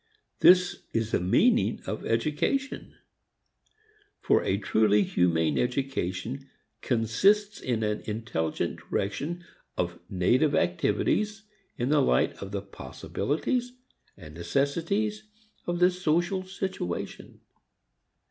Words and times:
This 0.39 0.79
is 0.93 1.11
the 1.11 1.19
meaning 1.19 1.79
of 1.85 2.03
education; 2.07 2.95
for 4.19 4.43
a 4.43 4.57
truly 4.57 5.03
humane 5.03 5.59
education 5.59 6.49
consists 6.81 7.59
in 7.61 7.83
an 7.83 8.01
intelligent 8.05 8.77
direction 8.79 9.45
of 9.77 9.99
native 10.09 10.55
activities 10.55 11.43
in 11.77 11.89
the 11.89 12.01
light 12.01 12.33
of 12.41 12.51
the 12.51 12.63
possibilities 12.63 13.73
and 14.17 14.33
necessities 14.33 15.21
of 15.67 15.77
the 15.77 15.91
social 15.91 16.43
situation. 16.47 17.39